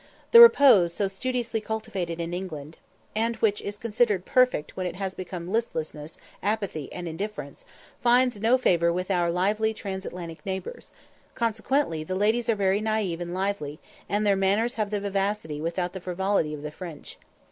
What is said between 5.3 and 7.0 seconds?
listlessness, apathy,